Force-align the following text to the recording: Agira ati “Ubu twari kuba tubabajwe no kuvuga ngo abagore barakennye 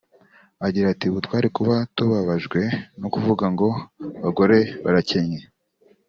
Agira 0.65 0.87
ati 0.89 1.05
“Ubu 1.07 1.19
twari 1.25 1.47
kuba 1.57 1.75
tubabajwe 1.95 2.61
no 2.99 3.07
kuvuga 3.13 3.45
ngo 3.53 3.67
abagore 4.17 4.57
barakennye 4.83 5.41